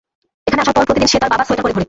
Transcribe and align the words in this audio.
এখানে 0.47 0.61
আসার 0.63 0.75
পর 0.77 0.83
প্রতিদিন 0.87 1.09
সে 1.11 1.17
তার 1.21 1.31
বাবার 1.31 1.45
সোয়েটার 1.47 1.63
পরে 1.63 1.65
ঘোরে। 1.73 1.79